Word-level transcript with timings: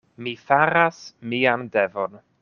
Mi 0.27 0.31
faras 0.45 1.01
mian 1.33 1.67
devon. 1.77 2.17